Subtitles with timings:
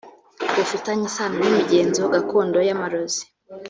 [0.55, 3.23] bufitanye isano n’imigenzo gakondo y’amarozi